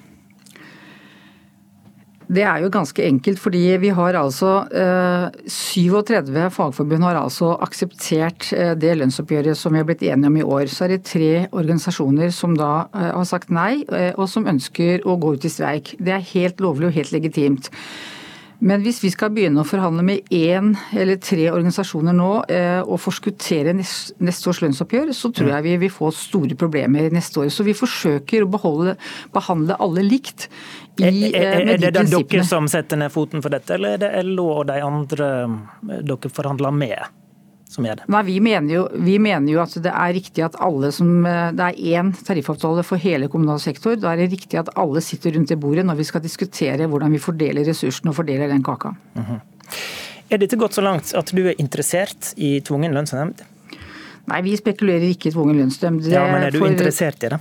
Det 2.31 2.43
er 2.47 2.61
jo 2.63 2.69
ganske 2.71 3.03
enkelt, 3.03 3.39
fordi 3.43 3.61
vi 3.81 3.89
har 3.91 4.15
altså 4.15 4.51
eh, 4.71 5.49
37 5.51 6.45
fagforbund 6.55 7.03
har 7.03 7.19
altså 7.19 7.49
akseptert 7.59 8.47
eh, 8.55 8.71
det 8.79 8.93
lønnsoppgjøret 9.01 9.59
som 9.59 9.75
vi 9.75 9.81
har 9.81 9.89
blitt 9.89 10.05
enige 10.07 10.31
om 10.31 10.37
i 10.39 10.45
år. 10.45 10.69
Så 10.71 10.85
er 10.85 10.93
det 10.93 11.01
tre 11.09 11.31
organisasjoner 11.51 12.31
som 12.31 12.55
da 12.55 12.87
eh, 12.95 13.09
har 13.11 13.27
sagt 13.27 13.51
nei, 13.51 13.83
eh, 13.91 14.13
og 14.15 14.31
som 14.31 14.47
ønsker 14.47 15.03
å 15.03 15.17
gå 15.19 15.35
ut 15.35 15.49
i 15.49 15.51
streik. 15.51 15.95
Det 15.99 16.15
er 16.15 16.29
helt 16.31 16.63
lovlig 16.63 16.87
og 16.87 16.97
helt 17.01 17.11
legitimt. 17.17 17.67
Men 18.61 18.83
hvis 18.85 18.99
vi 19.01 19.09
skal 19.09 19.31
begynne 19.33 19.63
å 19.63 19.65
forhandle 19.65 20.03
med 20.05 20.27
én 20.37 20.75
eller 20.93 21.17
tre 21.21 21.47
organisasjoner 21.49 22.13
nå 22.13 22.29
eh, 22.45 22.81
og 22.81 22.99
forskuttere 23.01 23.73
neste 23.73 24.51
års 24.51 24.61
lønnsoppgjør, 24.61 25.09
så 25.17 25.31
tror 25.33 25.49
jeg 25.55 25.65
vi 25.65 25.77
vil 25.81 25.93
få 25.93 26.11
store 26.13 26.57
problemer 26.59 27.09
neste 27.13 27.41
år. 27.41 27.49
Så 27.49 27.65
vi 27.65 27.73
forsøker 27.77 28.45
å 28.45 28.51
beholde, 28.53 28.93
behandle 29.33 29.79
alle 29.81 30.05
likt. 30.05 30.45
I, 31.01 31.31
er, 31.31 31.41
er, 31.41 31.71
er, 31.73 31.81
det 31.87 31.93
de 31.97 32.05
dere 32.13 32.45
som 32.45 32.69
setter 32.69 33.01
ned 33.01 33.09
foten 33.13 33.41
for 33.41 33.53
dette, 33.53 33.79
eller 33.79 33.97
er 33.97 34.03
det 34.03 34.27
LO 34.29 34.51
og 34.59 34.69
de 34.69 34.77
andre 34.85 35.31
eh, 35.47 36.05
dere 36.05 36.33
forhandler 36.37 36.77
med? 36.83 37.20
Som 37.71 37.85
gjør 37.87 38.01
det? 38.01 38.07
Nei, 38.11 38.21
vi 38.27 38.37
mener, 38.43 38.73
jo, 38.75 38.83
vi 39.07 39.15
mener, 39.21 39.47
jo, 39.53 39.61
at 39.63 39.75
det 39.83 39.93
er 39.93 40.15
riktig 40.17 40.43
at 40.45 40.57
alle 40.63 40.91
som 40.95 41.25
eh, 41.27 41.53
Det 41.55 41.67
er 41.69 41.99
én 42.01 42.11
tariffavtale 42.27 42.83
for 42.87 43.01
hele 43.01 43.29
kommunal 43.31 43.61
sektor. 43.63 43.95
Da 43.99 44.11
er 44.11 44.23
det 44.23 44.31
riktig 44.33 44.59
at 44.59 44.73
alle 44.79 45.03
sitter 45.03 45.37
rundt 45.37 45.53
det 45.53 45.59
bordet 45.61 45.85
når 45.87 45.99
vi 46.01 46.07
skal 46.09 46.23
diskutere 46.23 46.89
hvordan 46.91 47.15
vi 47.15 47.21
fordeler 47.23 47.67
ressursene 47.67 48.11
og 48.11 48.19
fordeler 48.19 48.51
den 48.51 48.63
kaka. 48.63 48.95
Mm 49.15 49.23
-hmm. 49.23 49.39
Er 50.31 50.37
dette 50.37 50.55
gått 50.55 50.73
så 50.73 50.81
langt 50.81 51.13
at 51.13 51.31
du 51.35 51.47
er 51.47 51.55
interessert 51.59 52.33
i 52.37 52.59
tvungen 52.59 52.93
lønnsnemnd? 52.93 53.41
Nei, 54.31 54.41
vi 54.41 54.57
spekulerer 54.57 55.09
ikke 55.09 55.29
i 55.29 55.31
tvungen 55.31 55.57
lønnsnemnd. 55.57 56.05
Ja, 56.07 56.23
men 56.31 56.43
er 56.43 56.51
du 56.51 56.59
for... 56.59 56.67
interessert 56.67 57.23
i 57.23 57.29
det? 57.33 57.39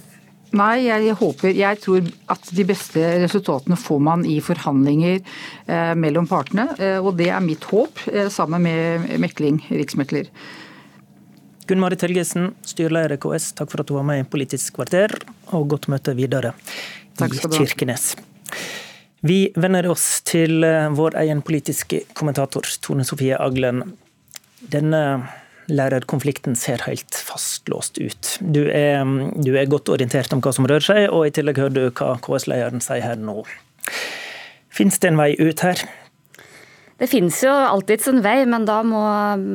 Nei, 0.57 0.89
jeg 0.89 1.15
håper 1.15 1.55
Jeg 1.55 1.79
tror 1.85 2.07
at 2.33 2.49
de 2.57 2.65
beste 2.67 3.03
resultatene 3.23 3.79
får 3.79 4.01
man 4.03 4.25
i 4.27 4.41
forhandlinger 4.43 5.21
eh, 5.21 5.93
mellom 5.95 6.27
partene. 6.31 6.67
Eh, 6.79 6.99
og 6.99 7.15
det 7.21 7.29
er 7.31 7.45
mitt 7.45 7.69
håp, 7.71 8.03
eh, 8.11 8.27
sammen 8.33 8.67
med 8.67 9.07
Mekling, 9.23 9.63
riksmekler. 9.71 10.31
Gunn 11.71 11.79
Marit 11.79 12.03
Helgesen, 12.03 12.51
styreleder 12.67 13.15
i 13.15 13.21
KS, 13.23 13.53
takk 13.61 13.71
for 13.71 13.85
at 13.85 13.91
du 13.91 13.95
var 13.95 14.07
med 14.09 14.25
i 14.25 14.27
Politisk 14.27 14.75
kvarter, 14.81 15.15
og 15.55 15.69
godt 15.71 15.87
møte 15.93 16.17
videre 16.19 16.51
i 17.23 17.31
Kirkenes. 17.55 18.17
Vi 19.21 19.53
vender 19.55 19.87
oss 19.93 20.23
til 20.27 20.65
eh, 20.67 20.89
vår 20.97 21.19
egen 21.23 21.45
politiske 21.47 22.03
kommentator, 22.17 22.67
Tone 22.83 23.05
Sofie 23.07 23.39
Aglen. 23.39 23.85
Denne 24.73 25.03
lærerkonflikten 25.71 26.57
ser 26.59 26.83
helt 26.87 27.15
fastlåst 27.15 28.01
ut. 28.01 28.37
Du 28.41 28.63
er, 28.67 29.05
du 29.39 29.53
er, 29.55 29.71
godt 29.71 29.91
orientert 29.93 30.33
om 30.35 30.43
hva 30.45 30.53
som 30.57 30.69
rører 30.69 30.87
seg, 30.87 31.07
og 31.09 31.27
i 31.29 31.35
tillegg 31.35 31.61
hører 31.63 31.77
du 31.77 31.83
hva 31.89 32.15
KS-lederen 32.25 32.85
sier 32.85 33.05
her 33.05 33.21
nå. 33.21 33.41
Fins 34.71 35.01
det 35.03 35.11
en 35.11 35.21
vei 35.21 35.33
ut 35.41 35.65
her? 35.67 35.83
Det 37.01 37.09
finnes 37.09 37.39
jo 37.41 37.51
alltids 37.51 38.11
en 38.11 38.21
vei, 38.25 38.43
men 38.45 38.67
da 38.69 38.83
må 38.85 39.01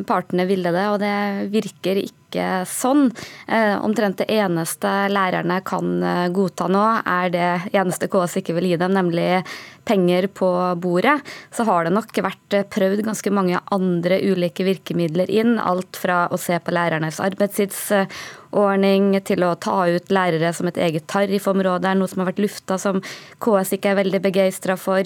partene 0.10 0.48
ville 0.50 0.72
det, 0.74 0.86
og 0.90 0.98
det 1.04 1.52
virker 1.54 2.02
ikke 2.02 2.25
ikke 2.36 2.66
sånn. 2.70 3.08
Eh, 3.48 3.76
omtrent 3.84 4.20
det 4.22 4.28
eneste 4.36 4.90
lærerne 5.12 5.62
kan 5.66 6.04
eh, 6.04 6.28
godta 6.36 6.68
nå, 6.72 6.84
er 7.06 7.32
det 7.34 7.50
eneste 7.74 8.10
KS 8.12 8.42
ikke 8.42 8.56
vil 8.58 8.70
gi 8.72 8.78
dem, 8.82 8.96
nemlig 8.96 9.44
penger 9.86 10.28
på 10.34 10.50
bordet. 10.82 11.22
Så 11.54 11.64
har 11.68 11.86
det 11.86 11.94
nok 11.96 12.10
vært 12.26 12.58
eh, 12.58 12.66
prøvd 12.68 13.06
ganske 13.06 13.32
mange 13.34 13.60
andre 13.74 14.20
ulike 14.26 14.66
virkemidler 14.68 15.32
inn. 15.32 15.60
Alt 15.62 16.00
fra 16.02 16.26
å 16.34 16.38
se 16.42 16.58
på 16.60 16.74
lærernes 16.76 17.22
arbeidstidsordning 17.24 19.14
til 19.28 19.46
å 19.46 19.56
ta 19.62 19.86
ut 19.92 20.12
lærere 20.14 20.54
som 20.58 20.68
et 20.72 20.80
eget 20.82 21.06
tariffområde, 21.12 21.94
noe 21.96 22.10
som 22.10 22.24
har 22.24 22.32
vært 22.32 22.44
lufta 22.44 22.80
som 22.82 23.02
KS 23.44 23.76
ikke 23.78 23.94
er 23.94 24.02
veldig 24.02 24.22
begeistra 24.26 24.76
for. 24.80 25.04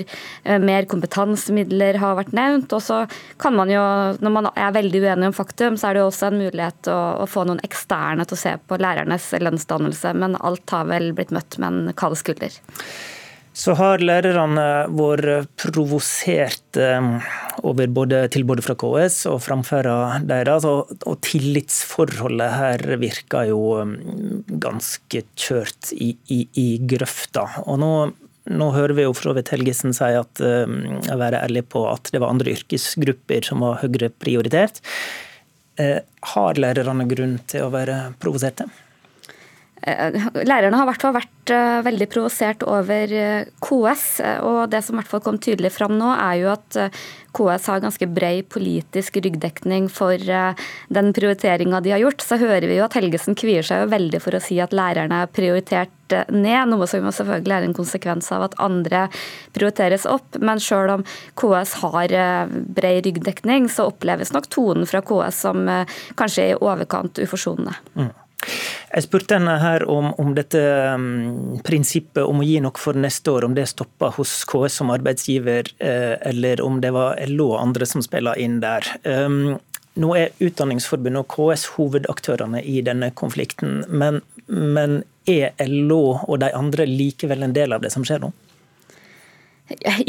Mer 0.63 0.87
kompetansemidler 0.89 1.99
har 1.99 2.15
vært 2.19 2.33
nevnt. 2.37 2.71
Og 2.77 2.81
så 2.85 3.03
kan 3.41 3.53
man 3.57 3.69
jo, 3.73 3.83
når 4.23 4.31
man 4.37 4.47
er 4.53 4.77
veldig 4.79 5.03
uenig 5.03 5.27
om 5.31 5.35
faktum, 5.35 5.75
så 5.79 5.89
er 5.89 5.97
det 5.97 6.05
jo 6.05 6.09
også 6.13 6.29
en 6.29 6.39
mulighet 6.39 6.91
å 6.93 7.18
å 7.19 7.29
få 7.29 7.45
noen 7.47 7.61
eksterne 7.65 8.25
til 8.27 8.37
å 8.37 8.41
se 8.41 8.55
på 8.67 8.79
lærernes 8.81 9.29
lønnsdannelse, 9.41 10.15
men 10.17 10.39
alt 10.39 10.75
har 10.75 10.89
vel 10.89 11.11
blitt 11.17 11.33
møtt 11.35 11.59
med 11.61 11.69
en 11.69 11.97
kald 11.99 12.19
skulder. 12.19 12.59
Så 13.59 13.73
har 13.75 13.99
lærerne 13.99 14.85
vært 14.95 15.49
provosert 15.59 16.77
eh, 16.79 17.09
over 17.65 17.89
både 17.91 18.21
tilbudet 18.31 18.63
fra 18.63 18.75
KS 18.79 19.23
og 19.31 19.41
framferda 19.43 20.21
deres, 20.23 20.67
og, 20.69 20.93
tillitsforholdet 21.25 22.55
her 22.55 22.85
virker 23.01 23.49
jo 23.49 23.63
eh, 23.81 23.91
ganske 24.63 25.25
kjørt 25.33 25.91
i, 25.97 26.13
i, 26.31 26.41
i 26.61 26.67
grøfta. 26.87 27.49
Og 27.67 27.79
nå 27.83 27.93
nå 28.49 28.71
hører 28.73 28.95
vi 28.97 29.03
jo 29.03 29.11
for 29.13 29.27
så 29.27 29.33
vidt 29.37 29.51
Helgesen 29.53 29.91
si 29.93 30.07
at 30.17 30.39
å 30.41 31.17
være 31.19 31.41
ærlig 31.43 31.67
på 31.69 31.83
at 31.85 32.09
det 32.09 32.17
var 32.23 32.31
andre 32.33 32.55
yrkesgrupper 32.55 33.45
som 33.45 33.61
var 33.61 33.83
høyere 33.83 34.09
prioritert. 34.09 34.79
Eh, 35.79 35.99
har 36.33 36.59
lærerne 36.59 37.07
grunn 37.07 37.37
til 37.47 37.63
å 37.63 37.71
være 37.71 38.11
provoserte? 38.19 38.67
Eh, 39.87 40.17
lærerne 40.43 40.75
har 40.75 40.83
i 40.83 40.91
hvert 40.91 41.05
fall 41.05 41.15
vært 41.15 41.35
veldig 41.49 42.07
provosert 42.11 42.63
over 42.67 43.13
KS. 43.63 44.05
og 44.45 44.61
Det 44.71 44.83
som 44.85 44.95
i 44.95 45.01
hvert 45.01 45.11
fall 45.11 45.23
kom 45.25 45.39
tydelig 45.41 45.73
fram 45.75 45.97
nå, 45.99 46.11
er 46.13 46.39
jo 46.41 46.51
at 46.53 46.79
KS 47.35 47.69
har 47.69 47.83
ganske 47.83 48.07
bred 48.09 48.47
politisk 48.49 49.19
ryggdekning 49.21 49.89
for 49.93 50.17
den 50.17 51.13
prioriteringa 51.13 51.81
de 51.85 51.93
har 51.93 52.03
gjort. 52.03 52.25
Så 52.25 52.39
hører 52.41 52.67
vi 52.69 52.79
jo 52.79 52.87
at 52.87 52.97
Helgesen 52.97 53.37
kvier 53.37 53.65
seg 53.65 53.83
jo 53.83 53.93
veldig 53.93 54.21
for 54.23 54.37
å 54.37 54.43
si 54.43 54.57
at 54.61 54.73
lærerne 54.75 55.23
er 55.23 55.33
prioritert 55.33 55.93
ned, 56.09 56.69
noe 56.71 56.87
som 56.89 57.05
selvfølgelig 57.13 57.55
er 57.55 57.67
en 57.67 57.75
konsekvens 57.77 58.31
av 58.35 58.47
at 58.47 58.57
andre 58.61 59.05
prioriteres 59.55 60.07
opp. 60.09 60.39
Men 60.41 60.61
selv 60.63 60.97
om 60.97 61.05
KS 61.39 61.75
har 61.83 62.15
brei 62.79 62.95
ryggdekning, 63.05 63.69
så 63.69 63.89
oppleves 63.91 64.33
nok 64.35 64.49
tonen 64.53 64.89
fra 64.89 65.03
KS 65.05 65.43
som 65.45 65.67
eh, 65.69 65.99
kanskje 66.19 66.51
i 66.51 66.57
overkant 66.57 67.21
uforsonende. 67.23 67.75
Mm. 67.95 68.11
Jeg 68.89 69.05
spurte 69.05 69.37
henne 69.37 69.53
her 69.61 69.83
om, 69.91 70.09
om 70.17 70.31
dette 70.33 70.59
um, 70.95 71.59
prinsippet 71.65 72.23
om 72.25 72.41
å 72.41 72.45
gi 72.45 72.57
noe 72.63 72.81
for 72.81 72.97
neste 72.97 73.29
år, 73.35 73.45
om 73.45 73.53
det 73.53 73.67
stoppa 73.69 74.09
hos 74.15 74.31
KS 74.49 74.79
som 74.81 74.89
arbeidsgiver, 74.93 75.69
eh, 75.77 76.15
eller 76.31 76.63
om 76.65 76.79
det 76.81 76.89
var 76.95 77.19
LO 77.29 77.51
og 77.51 77.61
andre 77.61 77.85
som 77.89 78.01
spilla 78.01 78.33
inn 78.41 78.57
der. 78.63 78.87
Um, 79.05 79.59
nå 79.99 80.09
er 80.17 80.33
Utdanningsforbundet 80.41 81.21
og 81.21 81.29
KS 81.35 81.67
hovedaktørene 81.75 82.63
i 82.65 82.79
denne 82.85 83.11
konflikten, 83.13 83.83
men, 83.89 84.23
men 84.47 85.03
er 85.29 85.53
LO 85.69 86.03
og 86.25 86.39
de 86.41 86.49
andre 86.55 86.89
likevel 86.89 87.45
en 87.45 87.53
del 87.53 87.75
av 87.75 87.85
det 87.85 87.93
som 87.93 88.05
skjer 88.07 88.25
nå? 88.25 88.33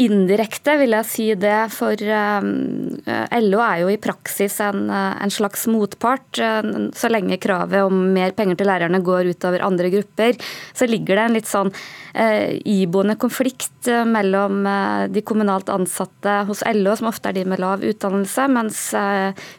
Indirekte 0.01 0.73
vil 0.79 0.95
jeg 0.95 1.05
si 1.05 1.25
det, 1.37 1.57
for 1.73 1.93
eh, 2.01 3.37
LO 3.43 3.61
er 3.61 3.83
jo 3.83 3.91
i 3.93 3.99
praksis 4.01 4.57
en, 4.65 4.87
eh, 4.89 5.19
en, 5.21 5.33
slags 5.33 5.67
motpart. 5.69 6.41
Eh, 6.41 6.69
så 6.97 7.11
lenge 7.11 7.37
kravet 7.41 7.85
om 7.85 7.99
mer 8.15 8.33
penger 8.37 8.57
til 8.57 8.71
lærerne 8.71 9.03
går 9.05 9.29
utover 9.35 9.61
andre 9.65 9.91
grupper, 9.93 10.39
så 10.73 10.89
ligger 10.89 11.19
det 11.19 11.25
en 11.27 11.37
litt 11.37 11.51
sånn 11.51 11.73
iboende 12.67 13.13
konflikt 13.15 13.87
mellom 13.87 14.65
de 15.15 15.21
kommunalt 15.23 15.69
ansatte 15.71 16.33
hos 16.49 16.59
LO, 16.75 16.91
som 16.99 17.07
ofte 17.07 17.31
er 17.31 17.37
de 17.37 17.45
med 17.47 17.61
lav 17.63 17.85
utdannelse, 17.87 18.49
mens 18.51 18.81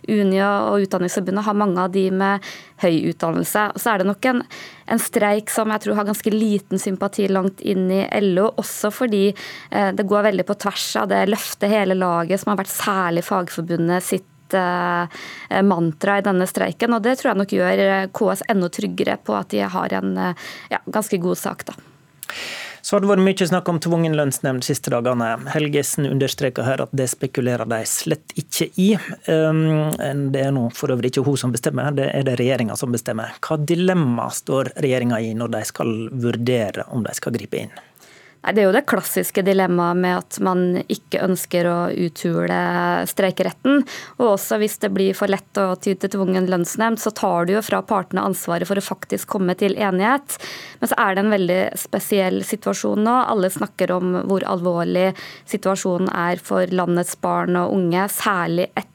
Unio 0.05 0.51
og 0.69 0.85
Utdanningsforbundet 0.85 1.47
har 1.47 1.57
mange 1.57 1.81
av 1.81 1.95
de 1.97 2.05
med 2.13 2.45
høy 2.83 2.99
utdannelse. 3.13 3.67
Så 3.79 3.93
er 3.93 4.03
det 4.03 4.09
nok 4.09 4.29
en, 4.29 4.43
en, 4.91 5.03
streik 5.03 5.53
som 5.53 5.71
jeg 5.73 5.85
tror 5.85 5.99
har 5.99 6.09
ganske 6.09 6.33
liten 6.35 6.83
sympati 6.83 7.29
langt 7.31 7.63
inn 7.65 7.89
i 7.93 8.03
LO, 8.25 8.51
også 8.61 8.93
fordi 8.95 9.25
eh, 9.31 9.92
det 9.97 10.09
går 10.09 10.29
veldig 10.29 10.47
på 10.49 10.59
tvers 10.65 10.89
av 11.03 11.11
det 11.13 11.25
løfte 11.31 11.71
hele 11.71 11.97
laget 11.99 12.43
som 12.43 12.53
har 12.53 12.63
vært 12.63 12.73
særlig 12.73 13.25
Fagforbundet 13.27 14.07
sitt 14.07 14.57
eh, 14.57 15.63
mantra 15.63 16.19
i 16.19 16.27
denne 16.27 16.49
streiken. 16.49 16.97
og 16.97 17.05
Det 17.05 17.19
tror 17.21 17.33
jeg 17.33 17.43
nok 17.43 17.55
gjør 17.59 17.85
KS 18.17 18.45
enda 18.53 18.73
tryggere 18.73 19.19
på 19.25 19.39
at 19.39 19.55
de 19.55 19.63
har 19.77 19.97
en 20.01 20.19
eh, 20.19 20.51
ja, 20.75 20.83
ganske 20.87 21.21
god 21.23 21.41
sak. 21.41 21.67
da. 21.71 21.79
Så 22.83 22.97
har 22.97 23.05
det 23.05 23.13
vært 23.13 23.23
mye 23.23 23.47
snakk 23.47 23.69
om 23.71 23.79
tvungen 23.79 24.17
lønnsnemnd 24.19 24.65
siste 24.67 24.91
dagene. 24.91 25.29
Helgesen 25.55 26.09
understreker 26.09 26.67
her 26.67 26.83
at 26.83 26.91
det 26.99 27.07
spekulerer 27.13 27.69
de 27.71 27.79
slett 27.87 28.35
ikke 28.39 28.67
i. 28.75 28.89
Um, 29.31 29.93
det 30.35 30.43
er 30.43 30.51
nå 30.55 30.65
for 30.75 30.91
øvrig 30.91 31.13
ikke 31.13 31.23
hun 31.29 31.39
som 31.39 31.55
bestemmer, 31.55 31.95
det 31.95 32.09
er 32.11 32.27
det 32.27 32.35
regjeringa 32.41 32.75
som 32.79 32.91
bestemmer. 32.95 33.37
Hva 33.39 33.61
dilemma 33.63 34.27
står 34.35 34.75
regjeringa 34.83 35.23
i 35.23 35.31
når 35.39 35.55
de 35.55 35.63
skal 35.71 35.95
vurdere 36.11 36.89
om 36.91 37.07
de 37.07 37.15
skal 37.15 37.39
gripe 37.39 37.63
inn? 37.63 37.73
Nei, 38.43 38.53
Det 38.55 38.63
er 38.63 38.67
jo 38.67 38.75
det 38.75 38.87
klassiske 38.91 39.45
dilemmaet 39.47 39.99
med 40.03 40.17
at 40.19 40.39
man 40.43 40.63
ikke 40.91 41.23
ønsker 41.23 41.69
å 41.71 41.77
uthule 41.95 42.59
streikeretten. 43.07 43.85
Og 44.19 44.33
også 44.33 44.59
hvis 44.59 44.79
det 44.83 44.91
blir 44.95 45.15
for 45.15 45.31
lett 45.31 45.61
å 45.63 45.77
ty 45.79 45.95
til 45.95 46.11
tvungen 46.11 46.49
lønnsnemnd, 46.51 46.99
så 46.99 47.15
tar 47.15 47.47
du 47.47 47.55
jo 47.55 47.63
fra 47.63 47.83
partene 47.87 48.25
ansvaret 48.27 48.67
for 48.67 48.81
å 48.81 48.85
faktisk 48.85 49.31
komme 49.37 49.55
til 49.59 49.79
enighet. 49.79 50.39
Men 50.81 50.91
så 50.91 50.99
er 50.99 51.15
det 51.15 51.25
en 51.25 51.37
veldig 51.37 51.61
spesiell 51.79 52.43
situasjon 52.47 53.07
nå. 53.07 53.19
Alle 53.33 53.53
snakker 53.53 53.95
om 53.95 54.17
hvor 54.27 54.43
alvorlig 54.51 55.13
situasjonen 55.47 56.11
er 56.11 56.43
for 56.43 56.67
landets 56.75 57.15
barn 57.23 57.61
og 57.63 57.77
unge, 57.77 58.09
særlig 58.11 58.73
etter 58.73 58.92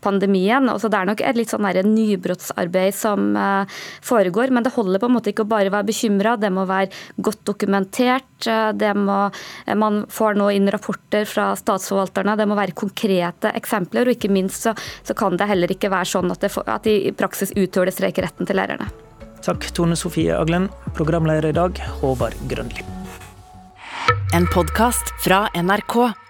pandemien. 0.00 0.68
Og 0.72 0.80
så 0.80 0.90
Det 0.90 0.98
er 0.98 1.10
nok 1.10 1.20
et 1.24 1.38
litt 1.38 1.52
sånn 1.52 1.66
nybrottsarbeid 1.66 2.94
som 2.94 3.36
eh, 3.36 3.80
foregår, 4.02 4.50
men 4.50 4.66
det 4.66 4.74
holder 4.74 5.00
på 5.00 5.10
en 5.10 5.16
måte 5.16 5.32
ikke 5.32 5.46
å 5.46 5.50
bare 5.50 5.72
være 5.72 5.88
bekymra. 5.90 6.36
Det 6.40 6.50
må 6.52 6.66
være 6.68 6.90
godt 7.16 7.44
dokumentert. 7.44 8.26
Det 8.40 8.92
må, 8.96 9.18
man 9.76 10.04
får 10.08 10.38
nå 10.40 10.48
inn 10.56 10.70
rapporter 10.72 11.26
fra 11.28 11.50
statsforvalterne. 11.58 12.38
Det 12.38 12.48
må 12.48 12.56
være 12.56 12.76
konkrete 12.76 13.52
eksempler. 13.56 14.08
Og 14.08 14.16
ikke 14.16 14.32
minst 14.32 14.64
så, 14.64 14.74
så 15.04 15.16
kan 15.16 15.36
det 15.36 15.50
heller 15.50 15.70
ikke 15.72 15.92
være 15.92 16.08
sånn 16.08 16.32
at, 16.32 16.40
det, 16.40 16.54
at 16.64 16.88
de 16.88 16.96
i 17.10 17.14
praksis 17.16 17.52
uthuler 17.56 17.92
streikeretten 17.94 18.48
til 18.48 18.60
lærerne. 18.60 18.88
Takk 19.44 19.70
Tone 19.76 19.96
Sofie 19.96 20.36
Aglen, 20.36 20.68
programleder 20.96 21.50
i 21.50 21.56
dag, 21.56 21.78
Håvard 22.00 22.36
Grønli. 22.50 22.84
En 24.36 24.46
podkast 24.46 25.14
fra 25.24 25.48
NRK. 25.56 26.29